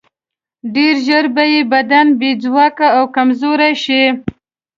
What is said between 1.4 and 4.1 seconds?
یې بدن بې ځواکه او کمزوری شي.